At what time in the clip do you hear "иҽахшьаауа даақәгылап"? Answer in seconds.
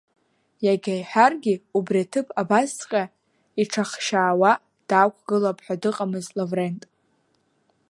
3.61-5.57